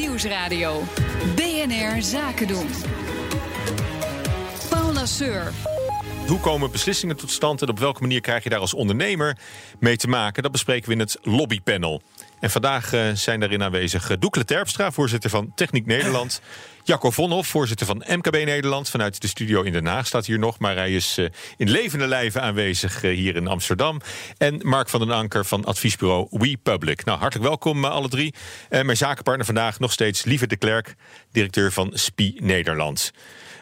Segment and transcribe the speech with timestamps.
[0.00, 0.82] Nieuwsradio.
[1.34, 2.66] BNR Zaken doen.
[4.70, 5.52] Paul Lasseur.
[6.26, 9.36] Hoe komen beslissingen tot stand en op welke manier krijg je daar als ondernemer
[9.78, 10.42] mee te maken?
[10.42, 12.02] Dat bespreken we in het lobbypanel.
[12.40, 16.40] En vandaag uh, zijn daarin aanwezig uh, Doekle Terpstra, voorzitter van Techniek Nederland.
[16.90, 18.88] Jacco Vonhoff, voorzitter van MKB Nederland.
[18.88, 22.06] Vanuit de studio in Den Haag staat hier nog, maar hij is uh, in levende
[22.06, 24.00] lijven aanwezig hier in Amsterdam.
[24.38, 27.04] En Mark van den Anker van adviesbureau WePublic.
[27.04, 28.34] Nou, hartelijk welkom alle drie.
[28.68, 30.94] mijn zakenpartner vandaag nog steeds Lieve de Klerk,
[31.32, 33.12] directeur van SPI Nederland.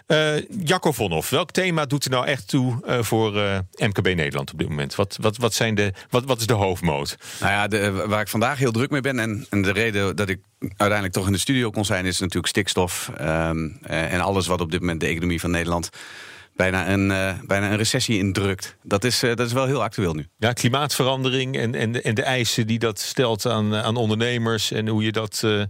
[0.09, 4.53] Uh, Jacco Vonhoff, welk thema doet er nou echt toe uh, voor uh, MKB Nederland
[4.53, 4.95] op dit moment?
[4.95, 7.17] Wat, wat, wat, zijn de, wat, wat is de hoofdmoot?
[7.41, 10.29] Nou ja, de, waar ik vandaag heel druk mee ben en, en de reden dat
[10.29, 14.61] ik uiteindelijk toch in de studio kon zijn, is natuurlijk stikstof um, en alles wat
[14.61, 15.91] op dit moment de economie van Nederland
[16.59, 18.77] bijna een, uh, bijna een recessie indrukt.
[18.83, 20.27] Dat is, uh, dat is wel heel actueel nu.
[20.39, 25.03] Ja, klimaatverandering en, en, en de eisen die dat stelt aan, aan ondernemers en hoe
[25.03, 25.63] je dat uh,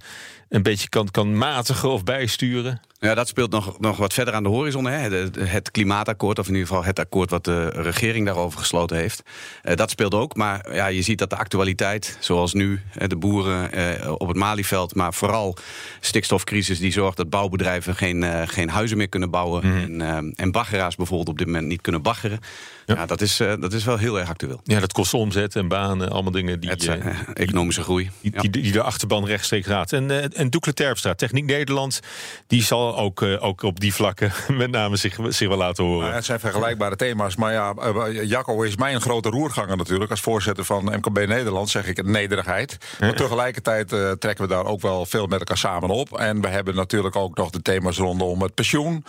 [0.48, 2.80] een beetje kan, kan matigen of bijsturen.
[3.01, 4.85] Ja, dat speelt nog, nog wat verder aan de horizon.
[4.85, 5.29] Hè.
[5.45, 9.23] Het klimaatakkoord, of in ieder geval het akkoord wat de regering daarover gesloten heeft.
[9.65, 10.37] Uh, dat speelt ook.
[10.37, 14.95] Maar ja, je ziet dat de actualiteit, zoals nu, de boeren uh, op het Malieveld,
[14.95, 15.57] maar vooral
[16.01, 19.66] stikstofcrisis die zorgt dat bouwbedrijven geen, geen huizen meer kunnen bouwen.
[19.66, 20.01] Mm.
[20.01, 22.38] En, en baggeraars bijvoorbeeld op dit moment niet kunnen baggeren.
[22.87, 24.60] Ja, ja dat, is, dat is wel heel erg actueel.
[24.65, 26.71] Ja, dat kost omzet en banen, allemaal dingen die.
[26.71, 26.88] Het,
[27.35, 28.10] economische groei.
[28.21, 28.41] Die, ja.
[28.41, 29.93] die, die, de achterban rechtstreeks raakt.
[29.93, 32.01] En, en Doekle Terpstra, Techniek Nederland,
[32.47, 36.01] die zal ook, uh, ook op die vlakken met name zich, zich wel laten horen.
[36.01, 37.37] Nou, het zijn vergelijkbare thema's.
[37.37, 40.11] Maar ja, uh, Jacco is mijn grote roerganger natuurlijk.
[40.11, 42.79] Als voorzitter van MKB Nederland zeg ik het nederigheid.
[43.01, 46.19] Maar tegelijkertijd uh, trekken we daar ook wel veel met elkaar samen op.
[46.19, 48.93] En we hebben natuurlijk ook nog de thema's rondom het pensioen.
[48.93, 49.05] Mm.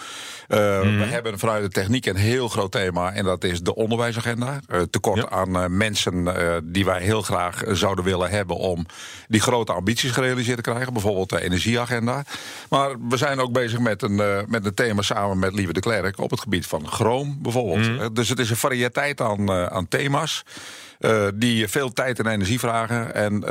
[0.47, 3.13] We hebben vanuit de techniek een heel groot thema.
[3.13, 4.59] En dat is de onderwijsagenda.
[4.89, 5.29] tekort ja.
[5.29, 8.55] aan mensen die wij heel graag zouden willen hebben...
[8.55, 8.85] om
[9.27, 10.93] die grote ambities gerealiseerd te krijgen.
[10.93, 12.23] Bijvoorbeeld de energieagenda.
[12.69, 15.79] Maar we zijn ook bezig met een, uh, met een thema samen met Lieve de
[15.79, 17.87] Klerk op het gebied van chroom bijvoorbeeld.
[17.87, 18.13] Mm.
[18.13, 20.43] Dus het is een variëteit aan, uh, aan thema's.
[20.99, 23.13] Uh, die veel tijd en energie vragen.
[23.13, 23.49] En uh,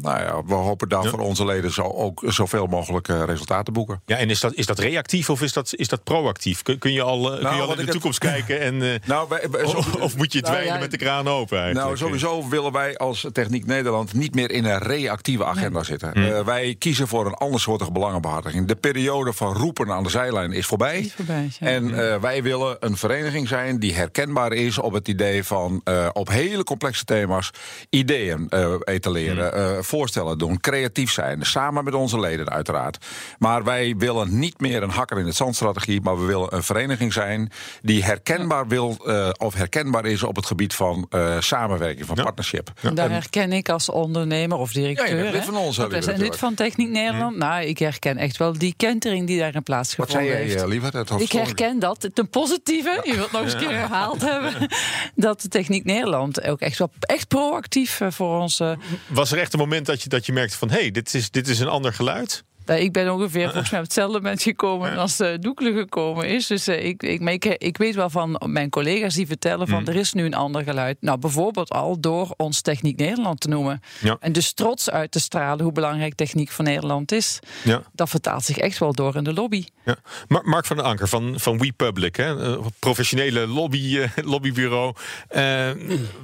[0.00, 1.08] nou ja, we hopen daar ja.
[1.08, 4.02] voor onze leden zo ook zoveel mogelijk uh, resultaten boeken.
[4.06, 6.62] Ja, en is dat, is dat reactief of is dat, is dat proactief?
[6.62, 8.32] Kun, kun je al, nou, kun je al in de toekomst het...
[8.32, 8.60] kijken?
[8.60, 11.58] En, nou, wij, wij, of, of, moet je het nou, ja, met de kraan open
[11.58, 11.86] eigenlijk?
[11.86, 16.10] Nou, sowieso willen wij als Techniek Nederland niet meer in een reactieve agenda zitten.
[16.14, 16.44] Mm.
[16.44, 18.66] wij kiezen voor een andersoortige belangenbehartiging.
[18.66, 20.98] De periode van roepen aan de zijlijn is voorbij.
[20.98, 25.82] Is voorbij en wij willen een vereniging zijn die herkenbaar is op het idee van
[26.12, 27.50] op hele complexe thema's
[27.90, 29.76] ideeën uh, etaleren, mm.
[29.76, 33.06] uh, voorstellen doen, creatief zijn, samen met onze leden uiteraard.
[33.38, 37.12] Maar wij willen niet meer een hakker in het zandstrategie, maar we willen een vereniging
[37.12, 42.22] zijn die herkenbaar wil uh, of herkenbaar is op het gebied van samenwerking, van ja.
[42.22, 42.70] partnership.
[42.80, 42.90] Ja.
[42.90, 45.24] Daar herken ik als ondernemer of directeur.
[45.24, 45.76] Ja, lid van ons.
[45.76, 47.32] We zijn lid van Techniek Nederland.
[47.32, 47.38] Mm.
[47.38, 50.52] Nou, ik herken echt wel die kentering die daarin plaatsgevonden Wat heeft.
[50.52, 53.00] Jij, liever, dat ik herken dat ten positieve.
[53.04, 54.68] Je wilt nog eens een keer herhaald hebben
[55.14, 58.62] dat de Techniek Nederland echt wel echt proactief voor ons.
[59.06, 60.70] Was er echt een moment dat je, dat je merkte van...
[60.70, 62.44] hé, hey, dit, is, dit is een ander geluid?
[62.66, 64.96] Ik ben ongeveer volgens mij op hetzelfde moment gekomen ja.
[64.96, 66.46] als uh, Doekle gekomen is.
[66.46, 69.88] Dus uh, ik, ik, ik, ik, weet wel van mijn collega's die vertellen van mm.
[69.88, 70.96] er is nu een ander geluid.
[71.00, 73.80] Nou, bijvoorbeeld al door ons Techniek Nederland te noemen.
[74.00, 74.16] Ja.
[74.20, 77.38] En dus trots uit te stralen hoe belangrijk techniek van Nederland is.
[77.64, 77.82] Ja.
[77.92, 79.64] Dat vertaalt zich echt wel door in de lobby.
[79.84, 79.96] Ja.
[80.28, 82.58] Mark van den Anker van, van WePublic, hè?
[82.78, 84.94] professionele lobby, uh, lobbybureau.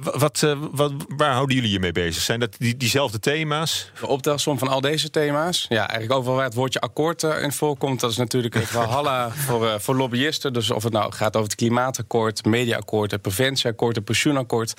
[0.01, 2.21] wat, wat, waar houden jullie je mee bezig?
[2.23, 3.91] Zijn dat die, diezelfde thema's?
[3.99, 5.65] De optelsom van al deze thema's?
[5.69, 7.99] Ja, eigenlijk overal waar het woordje akkoord uh, in voorkomt.
[7.99, 10.53] Dat is natuurlijk een verhalla voor, uh, voor lobbyisten.
[10.53, 14.73] Dus of het nou gaat over het klimaatakkoord, mediaakkoord, het preventieakkoord, het pensioenakkoord.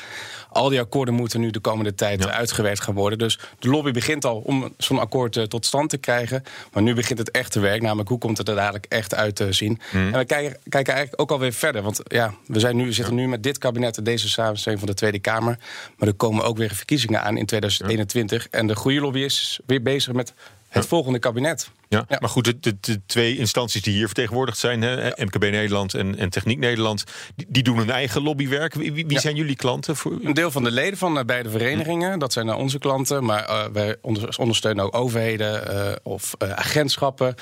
[0.50, 2.31] Al die akkoorden moeten nu de komende tijd ja.
[2.31, 3.19] uitgewerkt gaan worden.
[3.19, 6.43] Dus de lobby begint al om zo'n akkoord uh, tot stand te krijgen.
[6.72, 7.82] Maar nu begint het echte werk.
[7.82, 9.81] Namelijk hoe komt het er dadelijk echt uit te zien.
[9.93, 10.12] Mm.
[10.12, 11.82] En we kijken, kijken eigenlijk ook alweer verder.
[11.82, 13.20] Want ja, we zijn nu, zitten ja.
[13.20, 15.59] nu met dit kabinet en deze samenstelling van de Tweede Kamer.
[15.97, 18.48] Maar er komen ook weer verkiezingen aan in 2021.
[18.48, 20.34] En de goede lobby is weer bezig met
[20.74, 21.70] het volgende kabinet.
[21.88, 22.16] Ja, ja.
[22.20, 25.14] maar goed, de, de, de, twee instanties die hier vertegenwoordigd zijn, hè, ja.
[25.16, 27.04] MKB Nederland en, en, Techniek Nederland,
[27.37, 28.75] die, die, doen hun eigen lobbywerk.
[28.75, 29.20] Wie, wie ja.
[29.20, 29.96] zijn jullie klanten?
[29.96, 33.25] Voor Een deel van de leden van uh, beide verenigingen, dat zijn uh, onze klanten.
[33.25, 35.62] Maar uh, wij onder, ondersteunen ook overheden
[36.02, 37.34] of agentschappen.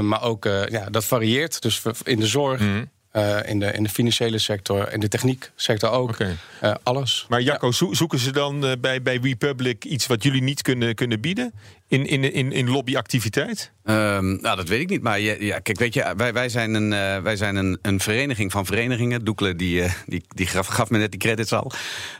[0.00, 1.62] maar ook, ja, dat varieert.
[1.62, 2.60] Dus in de zorg.
[2.60, 2.90] Mm.
[3.16, 6.10] Uh, in, de, in de financiële sector, in de technieksector ook.
[6.10, 6.36] Okay.
[6.62, 7.26] Uh, alles.
[7.28, 7.94] Maar Jacco, ja.
[7.94, 11.52] zoeken ze dan uh, bij, bij Republic iets wat jullie niet kunnen, kunnen bieden?
[11.88, 13.72] in, in, in, in lobbyactiviteit?
[13.84, 15.02] Um, nou, dat weet ik niet.
[15.02, 18.00] Maar ja, ja, kijk, weet je, wij, wij zijn, een, uh, wij zijn een, een
[18.00, 19.24] vereniging van verenigingen.
[19.24, 21.72] Doekle, die, uh, die, die gaf, gaf, me net die credits al.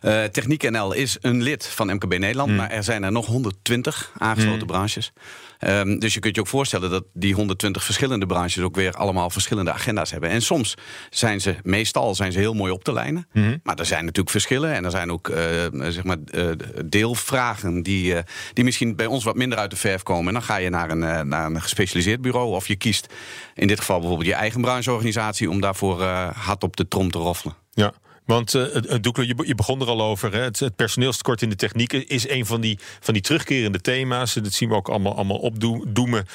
[0.03, 2.51] Uh, Techniek NL is een lid van MKB Nederland.
[2.51, 2.57] Mm.
[2.57, 4.67] Maar er zijn er nog 120 aangesloten mm.
[4.67, 5.13] branches.
[5.67, 9.31] Um, dus je kunt je ook voorstellen dat die 120 verschillende branches ook weer allemaal
[9.31, 10.31] verschillende agenda's hebben.
[10.31, 10.75] En soms
[11.11, 13.27] zijn ze, meestal zijn ze heel mooi op te lijnen.
[13.33, 13.61] Mm -hmm.
[13.63, 15.37] Maar er zijn natuurlijk verschillen en er zijn ook uh,
[15.71, 16.51] zeg maar, uh,
[16.85, 18.19] deelvragen die, uh,
[18.53, 20.27] die misschien bij ons wat minder uit de verf komen.
[20.27, 23.13] En dan ga je naar een, naar een gespecialiseerd bureau of je kiest
[23.55, 26.03] in dit geval bijvoorbeeld je eigen brancheorganisatie om daarvoor
[26.35, 27.55] hard op de trom te roffelen.
[27.71, 27.93] Ja,
[28.25, 28.65] want uh,
[29.01, 30.33] Doekle, je, je, begon er al over.
[30.33, 30.41] Hè?
[30.41, 34.35] Het, personeelstekort in de techniek is een van die, van die terugkerende thema's.
[34.35, 36.27] Dat zien we ook allemaal, allemaal opdoemen.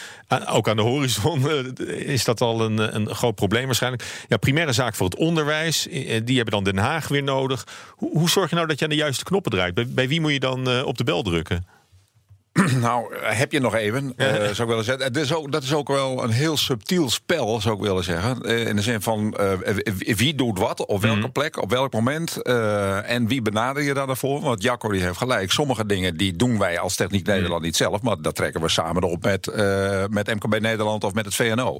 [0.47, 1.49] Ook aan de horizon
[2.15, 4.23] is dat al een, een groot probleem waarschijnlijk.
[4.27, 5.87] Ja, primaire zaak voor het onderwijs.
[6.23, 7.67] Die hebben dan Den Haag weer nodig.
[7.95, 9.73] Hoe, hoe zorg je nou dat je aan de juiste knoppen draait?
[9.73, 11.78] Bij, bij wie moet je dan uh, op de bel drukken?
[12.89, 15.03] Nou, heb je nog even, uh, zou ik willen zeggen.
[15.03, 18.37] Het is ook, dat is ook wel een heel subtiel spel, zou ik willen zeggen.
[18.41, 19.75] Uh, in de zin van uh,
[20.15, 21.31] wie doet wat, op welke mm.
[21.31, 22.41] plek, op welk moment.
[22.41, 24.41] en wie benader je daarvoor?
[24.41, 25.51] Want Jacco die heeft gelijk.
[25.51, 27.65] Sommige dingen die doen wij als Techniek Nederland mm.
[27.65, 28.01] niet zelf.
[28.01, 29.45] Maar dat trekken we samen op met,
[30.09, 31.79] met MKB Nederland of met het VNO.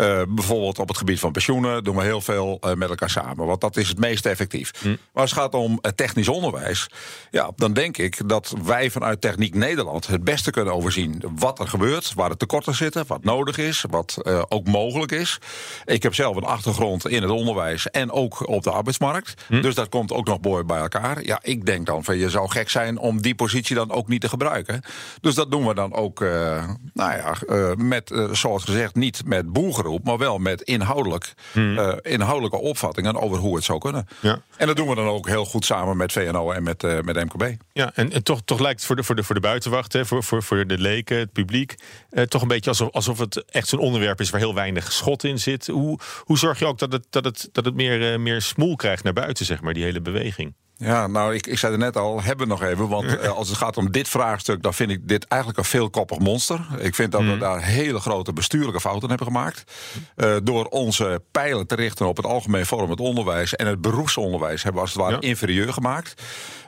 [0.00, 3.46] Uh, bijvoorbeeld op het gebied van pensioenen doen we heel veel uh, met elkaar samen.
[3.46, 4.70] Want dat is het meest effectief.
[4.80, 4.88] Hm.
[4.88, 6.90] Maar als het gaat om uh, technisch onderwijs,
[7.30, 11.68] ja, dan denk ik dat wij vanuit Techniek Nederland het beste kunnen overzien wat er
[11.68, 14.18] gebeurt, waar de tekorten zitten, wat nodig is, wat
[14.48, 15.38] ook mogelijk is.
[15.84, 19.42] Ik heb zelf een achtergrond in het onderwijs en ook op de arbeidsmarkt.
[19.46, 19.60] Hm.
[19.60, 21.24] Dus dat komt ook nog mooi bij elkaar.
[21.24, 24.20] Ja, ik denk dan van je zou gek zijn om die positie dan ook niet
[24.20, 24.82] te gebruiken.
[25.20, 27.34] Dus dat doen we dan ook, nou ja,
[27.76, 33.54] met, zoals gezegd, niet met boelgeroep maar wel met inhoudelijk, uh, inhoudelijke opvattingen over hoe
[33.54, 34.08] het zou kunnen.
[34.20, 34.40] Ja.
[34.56, 37.54] En dat doen we dan ook heel goed samen met VNO en met, met MKB.
[37.72, 40.24] Ja, en, en, toch, toch lijkt het voor de, voor de, voor de buitenwacht, voor,
[40.24, 41.74] voor, voor de leken, het publiek,
[42.10, 45.24] eh, toch een beetje alsof, alsof het echt zo'n onderwerp is waar heel weinig schot
[45.24, 45.66] in zit.
[45.66, 48.76] Hoe, hoe zorg je ook dat het, dat het, dat het meer, uh, meer smoel
[48.76, 50.54] krijgt naar buiten, zeg maar, die hele beweging?
[50.80, 52.88] Ja, nou, ik, ik zei er net al, hebben we nog even.
[52.88, 56.18] Want uh, als het gaat om dit vraagstuk, dan vind ik dit eigenlijk een veelkoppig
[56.18, 56.66] monster.
[56.78, 57.38] Ik vind dat we mhm.
[57.38, 59.72] daar hele grote bestuurlijke fouten hebben gemaakt.
[60.16, 64.62] Uh, door onze pijlen te richten op het algemeen vorm, het onderwijs en het beroepsonderwijs
[64.62, 65.28] hebben we als het ware ja.
[65.28, 66.22] inferieur gemaakt.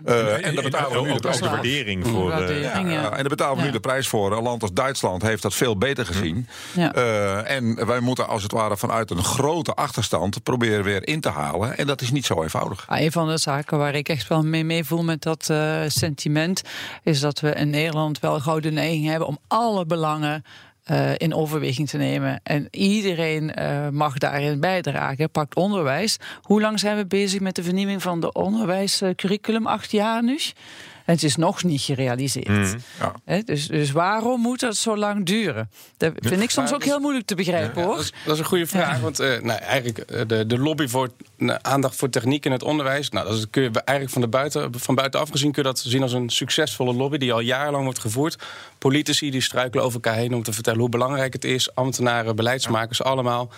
[0.07, 2.31] Uh, en daar betalen we nu de prijs de waardering voor.
[2.31, 4.33] Ja, en daar betalen we nu de prijs voor.
[4.33, 6.49] Een land als Duitsland heeft dat veel beter gezien.
[7.45, 11.79] en wij moeten als het ware vanuit een grote achterstand proberen weer in te halen.
[11.79, 12.85] En dat is niet zo eenvoudig.
[12.89, 16.63] Ah, een van de zaken waar ik echt wel mee meevoel met dat uh, sentiment,
[17.03, 20.45] is dat we in Nederland wel een gouden neiging hebben om alle belangen
[20.91, 22.41] uh, in overweging te nemen.
[22.43, 25.31] En iedereen uh, mag daarin bijdragen.
[25.31, 26.17] Pakt onderwijs.
[26.41, 29.67] Hoe lang zijn we bezig met de vernieuwing van de onderwijscurriculum?
[29.67, 30.39] Acht jaar nu?
[31.11, 32.49] En het is nog niet gerealiseerd.
[32.49, 32.81] Mm,
[33.27, 33.43] ja.
[33.45, 35.71] dus, dus waarom moet dat zo lang duren?
[35.97, 37.95] Dat vind ik soms ook heel moeilijk te begrijpen, hoor.
[37.95, 39.01] Dat is, dat is, een goede vraag.
[39.01, 41.11] Want uh, nou, eigenlijk de, de lobby voor
[41.63, 43.09] aandacht voor techniek in het onderwijs.
[43.09, 46.03] Nou, dat kun je eigenlijk van, de buiten, van buitenaf gezien kun je dat zien
[46.03, 48.43] als een succesvolle lobby die al jarenlang wordt gevoerd.
[48.79, 51.75] Politici die struikelen over elkaar heen om te vertellen hoe belangrijk het is.
[51.75, 53.51] Ambtenaren, beleidsmakers, allemaal.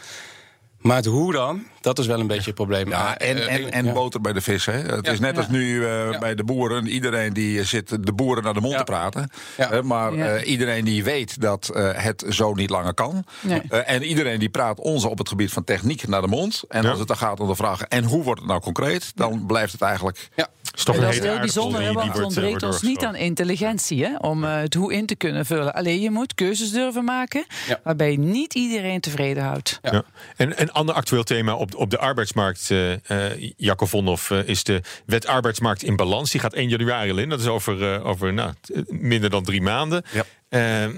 [0.82, 2.88] Maar het hoe dan, dat is wel een beetje het probleem.
[2.88, 4.66] Ja, en, en, eh, en boter bij de vis.
[4.66, 4.72] Hè.
[4.72, 6.86] Het is net als nu uh, bij de boeren.
[6.86, 9.30] Iedereen die zit de boeren naar de mond te praten.
[9.58, 13.24] Uh, maar uh, iedereen die weet dat het zo niet langer kan.
[13.68, 16.62] en iedereen die praat ons op het gebied van techniek naar de mond.
[16.68, 17.82] En als het dan gaat om de vraag...
[17.82, 19.12] en hoe wordt het nou concreet?
[19.14, 20.28] Dan blijft het eigenlijk...
[20.74, 24.44] Is toch dat is heel bijzonder, want het ontbreekt ons niet aan intelligentie hè, om
[24.44, 25.74] het hoe in te kunnen vullen.
[25.74, 27.46] Alleen je moet keuzes durven maken
[27.82, 29.78] waarbij niet iedereen tevreden houdt.
[29.82, 30.04] Ja.
[30.36, 34.64] En een ander actueel thema op op de arbeidsmarkt, uh, uh, Jacob Vonhoff, uh, is
[34.64, 36.30] de wet arbeidsmarkt in balans.
[36.30, 37.28] Die gaat 1 januari in.
[37.28, 38.52] Dat is over, over nou,
[38.86, 40.04] minder dan drie maanden.
[40.48, 40.90] Ja.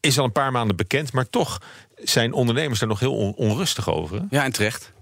[0.00, 1.60] is al een paar maanden bekend, maar toch
[1.94, 4.26] zijn ondernemers er nog heel onrustig over.
[4.30, 4.92] Ja, en terecht.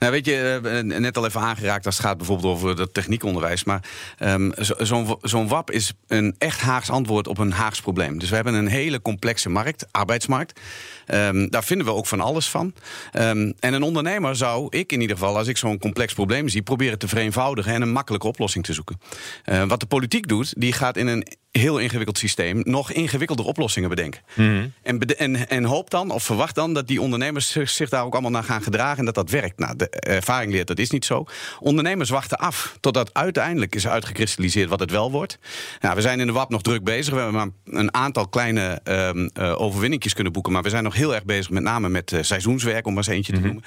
[0.00, 3.64] Nou, weet je, net al even aangeraakt als het gaat bijvoorbeeld over het techniekonderwijs.
[3.64, 3.84] Maar
[4.18, 8.18] um, zo'n zo WAP is een echt Haags antwoord op een Haags probleem.
[8.18, 10.60] Dus we hebben een hele complexe markt, arbeidsmarkt.
[11.14, 12.74] Um, daar vinden we ook van alles van.
[13.12, 16.62] Um, en een ondernemer zou, ik in ieder geval, als ik zo'n complex probleem zie,
[16.62, 19.00] proberen te vereenvoudigen en een makkelijke oplossing te zoeken.
[19.44, 23.88] Uh, wat de politiek doet, die gaat in een heel ingewikkeld systeem nog ingewikkelder oplossingen
[23.88, 24.20] bedenken.
[24.34, 28.12] Mm en, en, en hoop dan, of verwacht dan, dat die ondernemers zich, daar ook
[28.12, 29.58] allemaal naar gaan gedragen en dat dat werkt.
[29.58, 31.24] Nou, de ervaring leert dat is niet zo.
[31.60, 35.38] Ondernemers wachten af totdat uiteindelijk is uitgekristalliseerd wat het wel wordt.
[35.80, 37.14] Nou, we zijn in de WAP nog druk bezig.
[37.14, 40.94] We hebben maar een aantal kleine um, uh, overwinningjes kunnen boeken, maar we zijn nog
[40.94, 43.46] heel erg bezig, met name met uh, seizoenswerk, om maar eens eentje te mhm.
[43.46, 43.64] noemen.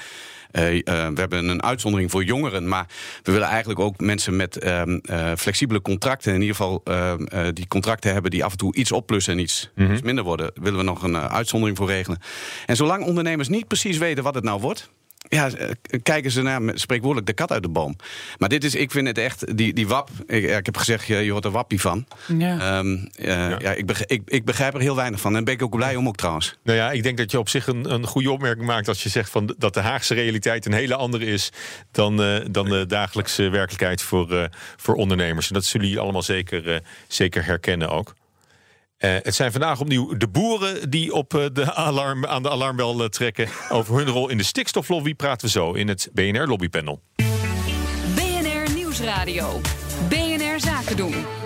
[0.54, 2.86] Eh, eh, we hebben een uitzondering voor jongeren, maar
[3.24, 7.48] we willen eigenlijk ook mensen met ehm, eh, flexibele contracten, in ieder geval ehm, eh,
[7.54, 10.80] die contracten hebben die af en toe iets opplussen en iets, iets minder worden, willen
[10.80, 12.20] we nog een uitzondering voor regelen.
[12.66, 14.92] En zolang ondernemers niet precies weten wat het nou wordt.
[15.30, 15.70] Ja, eh,
[16.04, 17.96] kijken ze naar spreekwoordelijk de kat uit de boom.
[18.38, 20.10] Maar dit is, ik vind het echt, die, die wap.
[20.28, 22.06] Ik, ik heb gezegd, je, je hoort er wappie van.
[22.38, 22.60] Ja.
[22.60, 23.72] Ehm, eh, ja.
[23.72, 25.36] ik, begrijp, ik, ik begrijp er heel weinig van.
[25.36, 26.58] En ben ik ook blij om ook trouwens.
[26.64, 29.10] Nou ja, ik denk dat je op zich een, een goede opmerking maakt als je
[29.10, 31.52] zegt van dat de Haagse realiteit een hele andere is
[31.92, 34.44] dan, eh, dan de dagelijkse werkelijkheid voor, eh,
[34.78, 35.48] voor ondernemers.
[35.48, 38.14] En dat zullen jullie allemaal zeker, eh, zeker herkennen ook.
[39.04, 43.04] Eh, het zijn vandaag opnieuw de boeren die op eh, de alarm, aan de alarmbel
[43.04, 43.50] eh, trekken.
[43.70, 47.02] Over hun rol in de stikstoflobby praten we zo in het BNR Lobbypanel.
[48.16, 49.62] BNR Nieuwsradio.
[50.10, 51.43] BNR Zaken doen.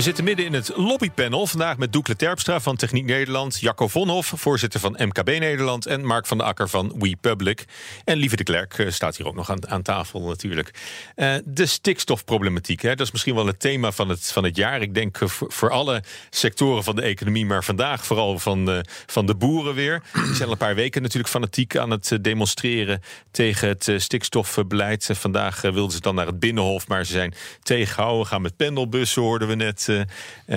[0.00, 1.46] We zitten midden in het lobbypanel.
[1.46, 3.60] Vandaag met Doekle Terpstra van Techniek Nederland.
[3.60, 5.86] Jacco Vonhoff, voorzitter van MKB Nederland.
[5.86, 7.64] En Mark van der Akker van We Public.
[8.04, 10.70] En Lieve de Klerk eh, staat hier ook nog aan, aan tafel natuurlijk.
[11.14, 12.82] Eh, de stikstofproblematiek.
[12.82, 14.82] Hè, dat is misschien wel het thema van het, van het jaar.
[14.82, 17.46] Ik denk eh, voor, voor alle sectoren van de economie.
[17.46, 20.02] Maar vandaag vooral van de, van de boeren weer.
[20.12, 25.08] Die zijn al een paar weken natuurlijk fanatiek aan het demonstreren tegen het stikstofbeleid.
[25.12, 26.88] Vandaag wilden ze dan naar het Binnenhof.
[26.88, 28.26] Maar ze zijn tegengehouden.
[28.26, 29.88] Gaan met pendelbussen, hoorden we net.
[29.90, 30.00] Eh,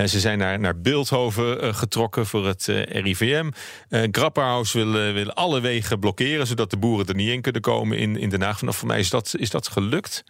[0.02, 3.50] eh, ze zijn naar, naar Beeldhoven eh, getrokken voor het RIVM.
[4.10, 8.16] Grapperhaus wil, wil alle wegen blokkeren, zodat de boeren er niet in kunnen komen in,
[8.16, 8.58] in Den Haag.
[8.58, 10.24] Vanaf voor mij is dat, is dat gelukt.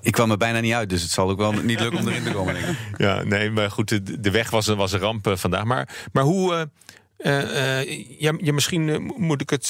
[0.00, 2.22] Ik kwam er bijna niet uit, dus het zal ook wel niet lukken om erin
[2.22, 2.54] te komen.
[2.54, 2.76] Denk ik.
[3.06, 5.64] Ja, nee, maar goed, de, de weg was, een- was een ramp vandaag.
[5.64, 6.68] Maar, maar hoe.
[7.16, 9.68] eh, ja, ja, misschien moet ik het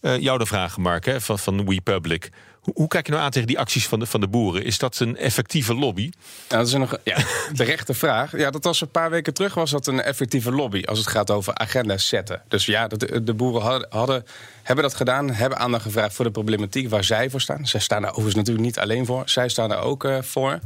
[0.00, 2.28] jou de vragen, Mark, hè, van, van We Public.
[2.28, 4.64] Hoe, hoe kijk je nou aan tegen die acties van de, van de boeren?
[4.64, 6.10] Is dat een effectieve lobby?
[6.46, 7.16] Dat is een ja,
[7.54, 8.36] terechte vraag.
[8.36, 11.30] Ja, dat was een paar weken terug was dat een effectieve lobby als het gaat
[11.30, 12.42] over agenda's zetten.
[12.48, 14.24] Dus ja, de, de boeren hadden,
[14.62, 17.66] hebben dat gedaan, hebben aandacht gevraagd voor de problematiek waar zij voor staan.
[17.66, 20.60] Zij staan daar overigens natuurlijk niet alleen voor, zij staan er ook eh, voor.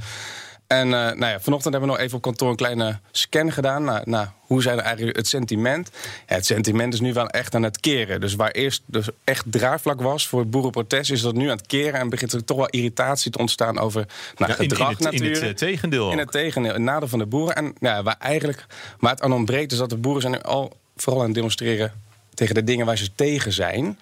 [0.68, 3.84] En eh, nou ja, vanochtend hebben we nog even op kantoor een kleine scan gedaan.
[3.84, 5.90] naar naar hoe zijn eigenlijk het sentiment?
[6.26, 8.20] Ja, het sentiment is nu wel echt aan het keren.
[8.20, 11.66] Dus waar eerst dus echt draagvlak was voor het boerenprotest, is dat nu aan het
[11.66, 14.06] keren en begint er toch wel irritatie te ontstaan over
[14.36, 15.44] nou, Ja, in, in gedrag het, in het natuurlijk.
[15.60, 16.10] eh, tegendeel.
[16.10, 17.54] In het tegendeel, in nadeel van de boeren.
[17.54, 18.66] En ja, waar, eigenlijk,
[18.98, 21.92] waar het aan ontbreekt is dat de boeren zijn nu al vooral aan het demonstreren
[22.34, 23.98] tegen de dingen waar ze tegen zijn.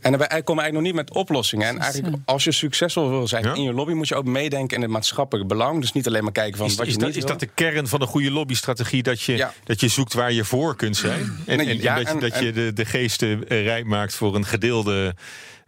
[0.00, 1.66] En daarbij komen eigenlijk nog niet met oplossingen.
[1.68, 3.54] En eigenlijk, als je succesvol wil zijn Ja.
[3.54, 5.80] in je lobby, moet je ook meedenken in het maatschappelijk belang.
[5.80, 7.32] Dus niet alleen maar kijken van Is, wat is, je dat, niet is wil.
[7.32, 9.02] dat de kern van een goede lobbystrategie?
[9.02, 9.52] Dat je, Ja.
[9.64, 11.20] dat je zoekt waar je voor kunt zijn?
[11.46, 13.84] En, Nee, en, en ja, dat, je, en- dat je de, de geesten eh, rijp
[13.86, 15.14] maakt voor een gedeelde.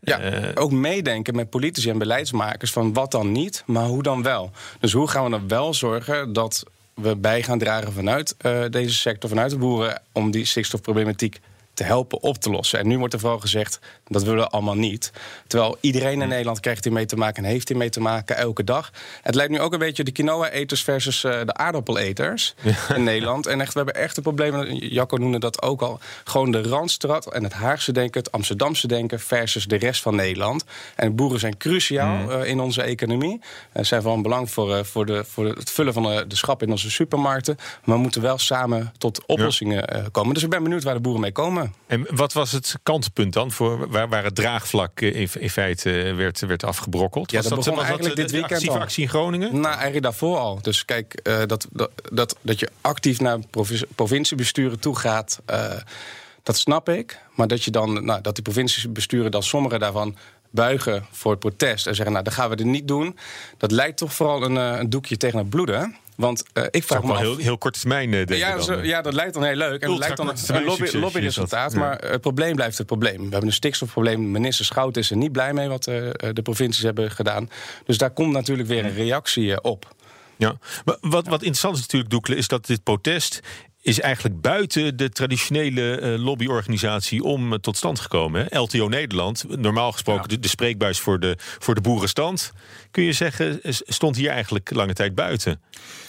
[0.00, 4.22] Ja, Eh, ook meedenken met politici en beleidsmakers van wat dan niet, maar hoe dan
[4.22, 4.50] wel.
[4.80, 6.62] Dus hoe gaan we dan wel zorgen dat
[6.94, 11.40] we bij gaan dragen vanuit eh, deze sector, vanuit de boeren, om die stikstofproblematiek
[11.80, 12.78] te helpen op te lossen.
[12.78, 15.12] En nu wordt er vooral gezegd, dat willen we allemaal niet.
[15.46, 18.36] Terwijl iedereen in Nederland krijgt hier mee te maken en heeft hier mee te maken
[18.36, 18.90] elke dag.
[19.22, 22.54] Het lijkt nu ook een beetje de quinoa-eters versus eh, de aardappeleters
[22.96, 23.46] in Nederland.
[23.46, 27.32] En echt, we hebben echt een probleem, Jacco noemde dat ook al, gewoon de Randstad
[27.32, 30.64] en het Haagse denken, het Amsterdamse denken versus de rest van Nederland.
[30.96, 33.40] En boeren zijn cruciaal eh, in onze economie.
[33.74, 36.62] Ze zijn van belang voor, eh, voor, de, voor het vullen van de, de schap
[36.62, 37.56] in onze supermarkten.
[37.84, 40.34] Maar we moeten wel samen tot oplossingen komen.
[40.34, 41.69] Dus ik ben benieuwd waar de boeren mee komen.
[41.86, 46.02] En wat was het kantelpunt dan voor waar, waar het draagvlak eh, in, in feite
[46.02, 47.30] eh, werd, werd afgebrokkeld?
[47.30, 48.82] Ja, was dat begon was eigenlijk dit weekend actieve al.
[48.82, 49.52] actie in Groningen?
[49.52, 50.58] Nou, eigenlijk daarvoor al.
[50.62, 55.40] Dus kijk, eh, dat, dat, dat, dat je actief naar provincie- provinciebesturen toe gaat,
[56.42, 57.18] dat snap ik.
[57.34, 60.16] Maar dat, je dan, nou, dat die provinciebesturen dan sommige daarvan
[60.50, 63.18] buigen voor het protest en zeggen, nou, dat gaan we er niet doen.
[63.56, 65.96] Dat lijkt toch vooral een, een doekje tegen het bloeden.
[66.20, 67.18] Want eh, ik Dat vraag me af...
[67.18, 68.84] heel, heel korte termijn eh, Ja, dan, zo- eh.
[68.84, 69.68] ja, dat lijkt dan heel leuk.
[69.68, 71.70] En het Ultra lijkt dan een lobby, lobbyresultaat.
[71.70, 71.80] dat.
[71.80, 73.16] Maar het probleem blijft het probleem.
[73.16, 74.30] We hebben een stikstofprobleem.
[74.30, 77.50] Minister Schout is er niet blij mee wat de provincies hebben gedaan.
[77.84, 79.94] Dus daar komt natuurlijk weer een reactie op.
[80.36, 80.58] Ja.
[80.84, 83.40] Maar wat, wat interessant is natuurlijk, Doekle, is dat dit protest
[83.82, 88.46] is eigenlijk buiten de traditionele eh, lobbyorganisatie om eh, tot stand gekomen.
[88.50, 88.58] Hè?
[88.58, 92.52] LTO Nederland, normaal gesproken de, de spreekbuis voor de, voor de boerenstand.
[92.90, 95.60] Kun je zeggen, stond hier eigenlijk lange tijd buiten.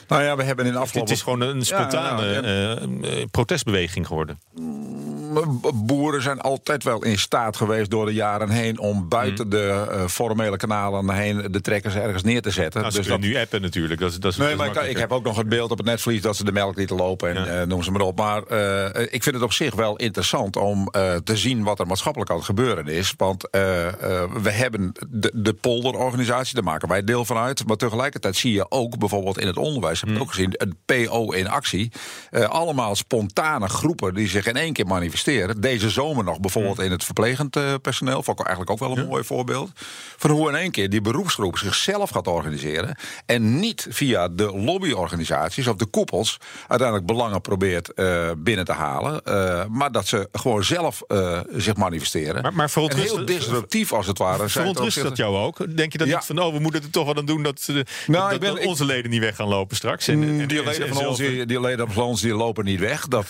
[0.07, 1.13] Nou ja, we hebben in de Het afgelopen...
[1.13, 4.39] is gewoon een spontane Ja, ja, eh, protestbeweging geworden.
[5.73, 10.07] boeren zijn altijd wel in staat geweest door de jaren heen om buiten de eh,
[10.07, 12.79] formele kanalen heen de trekkers ergens neer te zetten.
[12.81, 13.99] Nou, ze Dus dat- nu appen natuurlijk.
[13.99, 15.87] Dat, is- dat is, Nee, dat maar ik, heb ook nog het beeld op het
[15.87, 18.17] netvlies dat ze de melk lieten lopen en noem ze maar op.
[18.17, 21.87] Maar eh, ik vind het op zich wel interessant om eh, te zien wat er
[21.87, 23.13] maatschappelijk aan het gebeuren is.
[23.17, 27.67] Want eh, eh, we hebben de, de polderorganisatie, daar maken wij deel van uit.
[27.67, 31.31] Maar tegelijkertijd zie je ook bijvoorbeeld in het onderwijs, heb ik ook gezien, het PO
[31.31, 31.91] in actie.
[32.29, 35.61] Eh, allemaal spontane groepen die zich in één keer manifesteren.
[35.61, 38.23] Deze zomer nog bijvoorbeeld in het verplegend eh, personeel.
[38.23, 39.71] Vond ik eigenlijk ook wel een mooi voorbeeld.
[40.17, 42.97] Van hoe in één keer die beroepsgroep zichzelf gaat organiseren.
[43.25, 46.37] En niet via de lobbyorganisaties of de koepels
[46.67, 49.23] uiteindelijk belangen probeert eh, binnen te halen.
[49.23, 52.41] eh, maar dat ze gewoon zelf eh, zich manifesteren.
[52.41, 54.49] Maar- maar verontrust- heel disruptief als het ware.
[54.49, 55.75] Verontrust dat jou ook?
[55.77, 56.15] Denk je dan Ja.
[56.15, 58.49] niet van, oh, we moeten er toch wel aan doen dat, Nou, dat, ik ben-
[58.53, 60.07] dat ik- onze leden niet weg gaan lopen straks?
[60.07, 62.35] En, en- Mm, Die en- leden, en van ons, die, die leden van ons die
[62.35, 63.07] lopen niet weg.
[63.07, 63.25] Dat,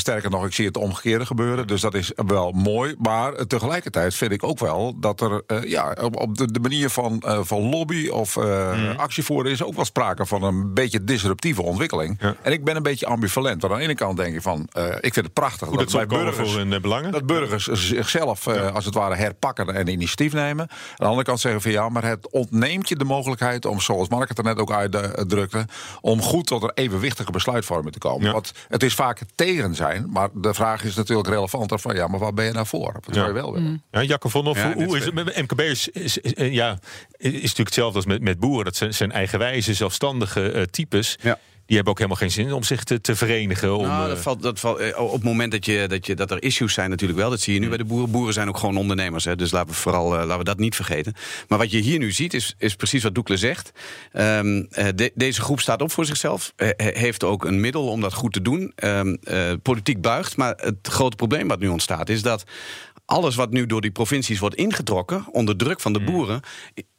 [0.00, 1.66] sterker nog, ik zie het omgekeerde gebeuren.
[1.66, 2.94] Dus dat is wel mooi.
[2.98, 7.22] Maar tegelijkertijd vind ik ook wel dat er ja, op, op de, de manier van,
[7.42, 8.92] van lobby of Mhm.
[8.96, 12.16] actievoeren is ook wel sprake van een beetje disruptieve ontwikkeling.
[12.20, 12.34] Ja.
[12.42, 13.40] En ik ben een beetje ambivalent.
[13.42, 15.92] Want aan de ene kant denk ik van, eh, ik vind het prachtig dat dat
[15.92, 17.12] bij komen burgers voor hun eh, belangen?
[17.12, 20.68] dat burgers zichzelf eh, als het ware herpakken en initiatief nemen.
[20.70, 24.08] Aan de andere kant zeggen van ja, maar het ontneemt je de mogelijkheid om, zoals
[24.08, 25.66] Mark het er net ook uitdrukte,
[26.00, 28.26] om goed tot een evenwichtige besluitvorming te komen.
[28.26, 28.32] Ja.
[28.32, 32.20] Want het is vaak tegen zijn, maar de vraag is natuurlijk relevanter van ja, maar
[32.20, 32.92] wat ben je nou voor?
[32.92, 33.82] Wat zou je wel willen?
[33.90, 35.60] Ja, Hoff, Ja, hoe, net hoe is het met MKB?
[35.60, 36.78] Is, is, is- ja,
[37.16, 38.64] is natuurlijk hetzelfde als met, met boeren.
[38.64, 41.18] Dat zijn, zijn eigenwijze, zelfstandige types.
[41.20, 41.38] Ja.
[41.72, 43.76] Die hebben ook helemaal geen zin om zich te, te verenigen.
[43.76, 46.14] Om, Nou, eh, dat valt, dat valt, eh, op het moment dat, je, dat, je,
[46.14, 47.30] dat er issues zijn natuurlijk wel.
[47.30, 48.10] Dat zie je nu bij de boeren.
[48.10, 49.24] Boeren zijn ook gewoon ondernemers.
[49.24, 51.14] Hè, dus laten we, vooral, eh, laten we dat niet vergeten.
[51.48, 53.72] Maar wat je hier nu ziet is, is precies wat Doekle zegt.
[54.12, 56.52] Ehm, eh, de- deze groep staat op voor zichzelf.
[56.56, 58.72] he- heeft ook een middel om dat goed te doen.
[58.74, 60.36] Ehm, eh, politiek buigt.
[60.36, 62.44] Maar het grote probleem wat nu ontstaat is dat...
[63.12, 66.40] Alles wat nu door die provincies wordt ingetrokken, onder druk van de boeren,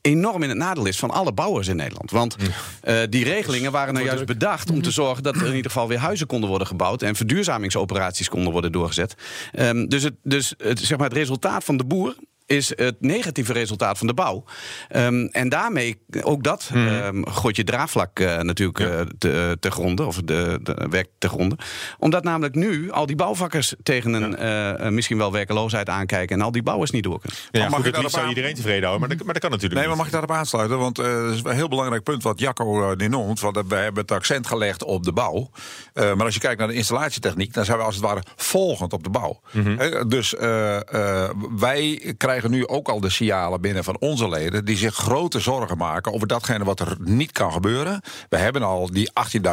[0.02, 2.12] enorm in het nadeel is van alle bouwers in Nederland.
[2.12, 2.36] Want
[2.82, 5.88] eh, die regelingen waren nou juist bedacht om te zorgen dat er in ieder geval
[5.88, 9.16] weer huizen konden worden gebouwd en verduurzamingsoperaties konden worden doorgezet.
[9.52, 12.16] Ehm, dus het, dus het, zeg maar het resultaat van de boer
[12.46, 14.44] is het negatieve resultaat van de bouw.
[14.90, 20.08] Ehm, en daarmee, ook dat, ehm, gooit je draagvlak eh, natuurlijk eh, te, te gronden,
[20.08, 21.58] of de, de werk te gronden.
[22.00, 26.52] Omdat namelijk nu al die bouwvakkers tegen een eh, misschien wel werkeloosheid aankijken en al
[26.52, 27.40] die bouwers niet door kunnen.
[27.52, 29.52] ja, mag goed, ik het liefst aan- iedereen tevreden houden, maar dat, maar dat kan
[29.52, 30.78] natuurlijk Nee, maar mag ik daarop aansluiten?
[30.78, 33.40] Want eh, dat is een heel belangrijk punt wat Jacco nu noemt.
[33.40, 35.50] Want we hebben het accent gelegd op de bouw.
[35.94, 38.94] Eh, maar als je kijkt naar de installatietechniek, dan zijn we als het ware volgend
[38.94, 39.40] op de bouw.
[39.52, 40.76] Hè, dus eh,
[41.24, 45.40] eh, wij krijgen nu ook al de signalen binnen van onze leden die zich grote
[45.40, 48.02] zorgen maken over datgene wat er niet kan gebeuren.
[48.30, 49.12] We hebben al die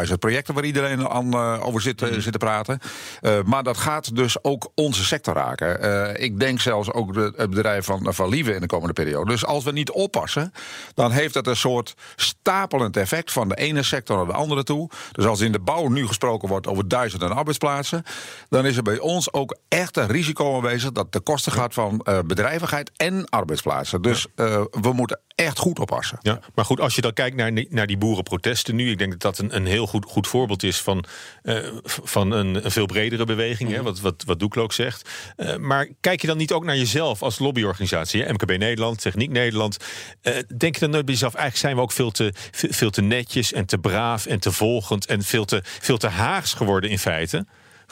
[0.08, 2.78] 18.000 projecten waar iedereen aan, eh, over zit, eh, zit te praten.
[3.20, 6.20] Eh, maar dat gaat dus ook onze sector raken.
[6.22, 9.30] Ik denk zelfs ook de, het bedrijf van, van Lieve in de komende periode.
[9.30, 10.52] Dus als we niet oppassen,
[10.94, 14.90] dan heeft het een soort stapelend effect van de ene sector naar de andere toe.
[15.12, 18.02] Dus als in de bouw nu gesproken wordt over duizenden arbeidsplaatsen,
[18.48, 22.00] dan is er bij ons ook echt een risico aanwezig dat de kosten gaat van
[22.00, 22.18] eh,
[22.96, 24.02] en arbeidsplaatsen.
[24.02, 26.18] Dus eh, we moeten echt goed oppassen.
[26.22, 29.10] Ja, maar goed, als je dan kijkt naar, die- naar die boerenprotesten nu, ik denk
[29.10, 31.04] dat dat een, een heel goed, goed voorbeeld is van,
[31.42, 35.08] eh, van een, een veel bredere beweging, hè, wat, wat, wat Doekle ook zegt.
[35.36, 39.30] Eh, maar kijk je dan niet ook naar jezelf als lobbyorganisatie, hè, MKB Nederland, Techniek
[39.30, 39.76] Nederland?
[40.56, 43.52] Denk je dan nooit bij jezelf, eigenlijk zijn we ook veel te, veel te netjes
[43.52, 47.46] en te braaf en te volgend en veel te, veel te haags geworden in feite?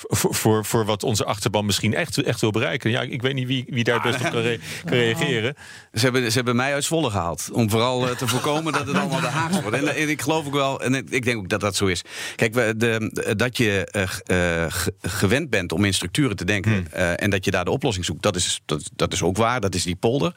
[0.07, 2.91] Voor, voor, voor wat onze achterban misschien echt, echt wil bereiken.
[2.91, 5.55] Ja, ik weet niet wie, wie daar het best op kan, re- kan reageren.
[5.93, 7.49] Ze hebben, ze hebben mij uit Zwolle gehaald.
[7.53, 9.77] Om vooral eh, te voorkomen dat het allemaal de Haagse wordt.
[9.77, 12.03] En, en ik geloof ook wel, en ik denk ook dat dat zo is.
[12.37, 13.85] Kijk, we- de, de- dat je
[14.27, 16.87] eh, eh, gewend bent om in structuren te denken.
[16.93, 19.61] eh, en dat je daar de oplossing zoekt, dat is, dat, dat is ook waar.
[19.61, 20.33] Dat is die polder.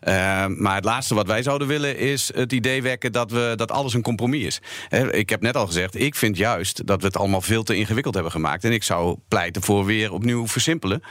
[0.00, 3.70] Eh, maar het laatste wat wij zouden willen is het idee wekken dat, we, dat
[3.70, 4.60] alles een compromis is.
[4.88, 7.76] Hè, ik heb net al gezegd, ik vind juist dat we het allemaal veel te
[7.76, 8.64] ingewikkeld hebben gemaakt.
[8.64, 11.02] En ik zou pleiten voor weer opnieuw versimpelen.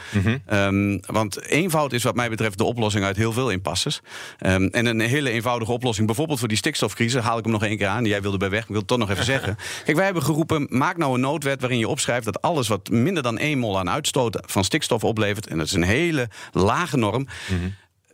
[0.45, 4.01] Ehm, want eenvoud is wat mij betreft de oplossing uit heel veel impasses.
[4.38, 7.77] Ehm, en een hele eenvoudige oplossing, bijvoorbeeld voor die stikstofcrisis, haal ik hem nog één
[7.77, 8.06] keer aan.
[8.06, 9.58] Jij wilde bij weg, ik wil het toch nog even zeggen.
[9.84, 13.23] Kijk, wij hebben geroepen, maak nou een noodwet waarin je opschrijft dat alles wat minder
[13.23, 17.27] dan 1 mol aan uitstoot van stikstof oplevert, en dat is een hele lage norm.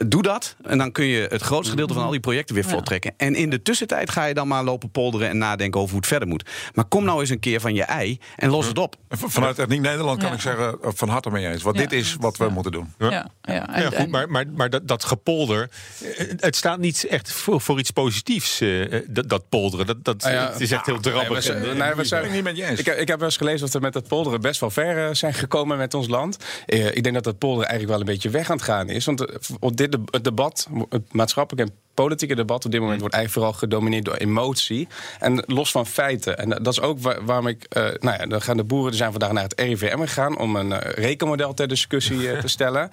[0.08, 3.14] Doe dat en dan kun je het grootste gedeelte van al die projecten weer voltrekken.
[3.18, 6.10] En in de tussentijd ga je dan maar lopen polderen en nadenken over hoe het
[6.10, 6.50] verder moet.
[6.74, 8.96] Maar kom nou eens een keer van je ei en los het op.
[9.10, 10.34] Vanuit Techniek Nederland kan Ja.
[10.36, 11.64] ik zeggen, eh, van harte mee eens.
[11.64, 11.82] Want Ja.
[11.82, 12.50] dit is wat we Ja.
[12.50, 12.94] moeten doen.
[12.98, 13.10] Ja.
[13.12, 13.74] Ja, ja.
[13.74, 15.70] En- Ja, goed, maar, maar, maar dat, dat gepolder,
[16.18, 19.86] eh, het staat niet echt voor, voor iets positiefs, eh, dat, dat polderen.
[19.86, 20.52] Dat, dat, Ah, ja.
[20.52, 21.36] Het is echt heel Nee, drabbig.
[21.36, 22.80] we zijn- en, nee, we zijn- ik niet met je eens.
[22.80, 25.16] Ik, heb- ik heb wel eens gelezen dat we met dat polderen best wel ver
[25.16, 26.38] zijn gekomen met ons land.
[26.66, 29.06] Eh, ik denk dat dat polderen eigenlijk wel een beetje weg aan het gaan is.
[29.06, 29.26] Want
[29.60, 33.60] op dit het debat, het maatschappelijk en politieke debat op dit moment wordt eigenlijk vooral
[33.62, 34.88] gedomineerd door emotie.
[35.20, 36.38] En los van feiten.
[36.38, 37.66] En dat is ook waarom ik.
[37.78, 40.70] Uh, nou ja, dan gaan de boeren zijn vandaag naar het RIVM gegaan om een
[40.70, 42.90] uh, rekenmodel ter discussie uh, te stellen.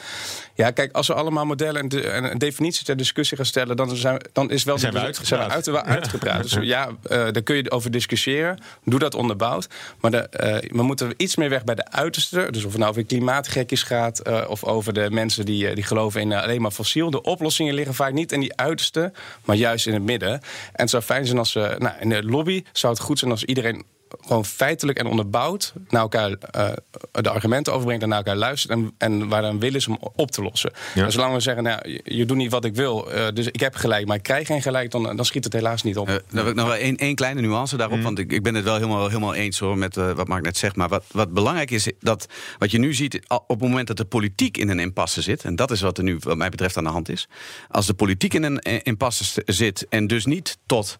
[0.54, 3.76] Ja, kijk, als we allemaal modellen en, de, en een definitie ter discussie gaan stellen,
[3.76, 5.64] dan, zijn, dan is wel zijn de, we uitgepraat.
[5.64, 6.42] Zijn we uit, uitgepraat.
[6.42, 8.58] Dus ja, daar kun je over discussiëren.
[8.84, 9.68] Doe dat onderbouwd.
[10.00, 10.28] Maar de,
[10.72, 12.48] we moeten iets meer weg bij de uiterste.
[12.50, 16.32] Dus of het nou over klimaatgekjes gaat of over de mensen die, die geloven in
[16.32, 17.10] alleen maar fossiel.
[17.10, 18.95] De oplossingen liggen vaak niet in die uiterste,
[19.44, 20.32] maar juist in het midden.
[20.32, 20.40] En
[20.72, 21.74] het zou fijn zijn als ze.
[21.78, 23.84] Nou, in de lobby zou het goed zijn als iedereen
[24.20, 26.68] gewoon feitelijk en onderbouwd naar elkaar uh,
[27.12, 30.30] de argumenten overbrengt en naar elkaar luistert en, en waar dan wil is om op
[30.30, 30.72] te lossen.
[30.94, 31.04] Ja.
[31.04, 33.60] En zolang we zeggen, nou, je, je doet niet wat ik wil, uh, dus ik
[33.60, 36.08] heb gelijk, maar ik krijg geen gelijk, dan, dan schiet het helaas niet op.
[36.08, 38.02] Uh, dan heb ik nog wel één, één kleine nuance daarop, mm.
[38.02, 40.76] want ik, ik ben het wel helemaal, helemaal eens hoor met wat Mark net zegt.
[40.76, 42.26] Maar wat, wat belangrijk is, dat
[42.58, 45.56] wat je nu ziet op het moment dat de politiek in een impasse zit, en
[45.56, 47.28] dat is wat er nu wat mij betreft aan de hand is.
[47.68, 50.96] Als de politiek in een impasse zit en dus niet tot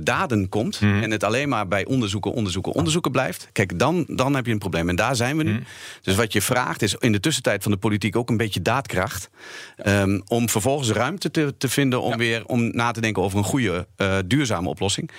[0.00, 1.02] daden komt mm.
[1.02, 4.58] en het alleen maar bij onderzoeken, onderzoeken, onderzoeken blijft, kijk, dan, dan heb je een
[4.58, 4.88] probleem.
[4.88, 5.62] En daar zijn we nu.
[6.02, 9.30] Dus wat je vraagt is in de tussentijd van de politiek ook een beetje daadkracht.
[9.86, 13.44] Um, om vervolgens ruimte te, te vinden om weer om na te denken over een
[13.44, 15.10] goede, uh, duurzame oplossing.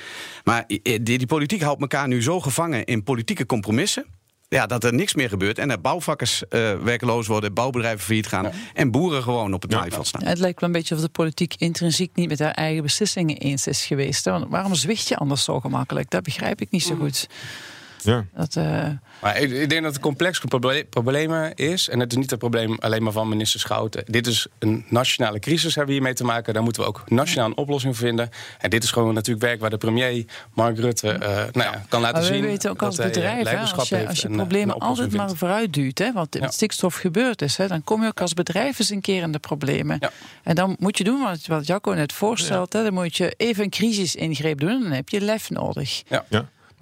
[0.43, 4.05] Maar die, die politiek houdt elkaar nu zo gevangen in politieke compromissen
[4.53, 5.57] ja, dat er niks meer gebeurt.
[5.57, 8.51] En dat bouwvakkers uh, werkloos worden, bouwbedrijven failliet gaan.
[8.73, 10.21] En boeren gewoon op het maaiveld staan.
[10.23, 13.37] Ja, het lijkt wel een beetje of de politiek intrinsiek niet met haar eigen beslissingen
[13.37, 14.25] eens is geweest.
[14.25, 16.09] Want waarom zwicht je anders zo gemakkelijk?
[16.09, 17.27] Dat begrijp ik niet zo goed.
[18.03, 18.25] Ja.
[18.35, 18.87] Dat, uh...
[19.21, 21.89] maar ik, ik, denk dat het complex proble problemen is.
[21.89, 24.03] En het is niet het probleem alleen maar van minister Schouten.
[24.05, 26.53] Dit is een nationale crisis hebben we hiermee te maken.
[26.53, 28.29] Daar moeten we ook nationaal een oplossing voor vinden.
[28.59, 32.01] En dit is gewoon natuurlijk werk waar de premier Mark Rutte uh, nou ja, kan
[32.01, 32.41] laten maar zien.
[32.41, 35.97] We weten ook als bedrijf, hè, als je, als je problemen altijd maar vooruit duwt.
[35.97, 36.49] Hè, want ja.
[36.49, 37.57] stikstof gebeurd is.
[37.57, 39.97] Hè, dan kom je ook als bedrijf eens een keer in de problemen.
[39.99, 40.11] Ja.
[40.43, 42.73] En dan moet je doen wat, wat Jacco net voorstelt.
[42.73, 44.69] Hè, dan moet je even een crisisingreep doen.
[44.69, 46.03] En dan heb je lef nodig.
[46.07, 46.25] Ja.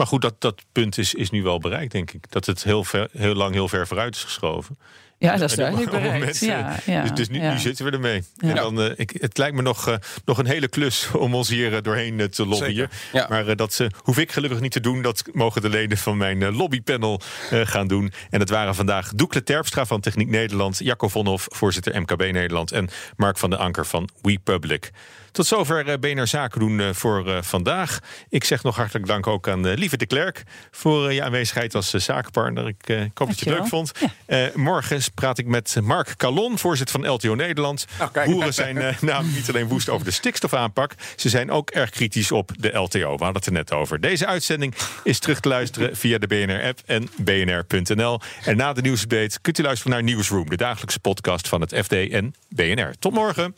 [0.01, 2.31] Maar goed, dat, dat punt is, is nu wel bereikt, denk ik.
[2.31, 4.77] Dat het heel, ver, heel lang heel ver vooruit is geschoven.
[5.21, 6.39] Ja, dat is duidelijk bereikt.
[6.39, 7.53] Ja, ja, dus, dus nu, ja.
[7.53, 8.23] nu, zitten we ermee.
[8.37, 11.49] En dan, uh, ik, het lijkt me nog, uh, nog een hele klus om ons
[11.49, 12.89] hier uh, doorheen te lobbyen.
[13.29, 15.01] Maar dat hoef ik gelukkig niet te doen.
[15.01, 18.11] Dat mogen de leden van mijn lobbypanel gaan doen.
[18.29, 20.77] En het waren vandaag Doekle Terpstra van Techniek Nederland...
[20.77, 22.71] Jacco Vonhoff, voorzitter MKB Nederland...
[22.71, 24.91] en Mark van den Anker van WePublic.
[25.31, 27.99] Tot zover BNR Zaken doen voor vandaag.
[28.29, 32.67] Ik zeg nog hartelijk dank ook aan Lieve de Klerk voor je aanwezigheid als zakenpartner.
[32.67, 33.91] Ik, hoop dat je het leuk vond.
[34.27, 34.51] Ja.
[34.55, 37.85] morgen praat ik met Mark Calon, voorzitter van LTO Nederland.
[38.01, 42.31] Oh, Boeren zijn namelijk niet alleen woest over de stikstofaanpak, ze zijn ook erg kritisch
[42.31, 42.99] op de LTO.
[42.99, 43.99] We hadden het er net over.
[43.99, 48.19] Deze uitzending is terug te luisteren via de BNR-app en bnr.nl.
[48.45, 51.91] En na de nieuwsupdate kunt u luisteren naar Newsroom, de dagelijkse podcast van het FD
[51.91, 52.93] en BNR.
[52.99, 53.55] Tot morgen.